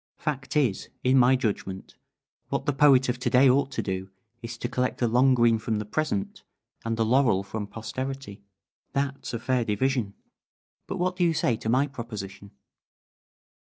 [0.17, 1.95] Fact is, in my judgment,
[2.49, 4.09] what the poet of to day ought to do
[4.41, 6.41] is to collect the long green from the present
[6.83, 8.41] and the laurel from posterity.
[8.93, 10.15] That's a fair division.
[10.87, 12.49] But what do you say to my proposition?"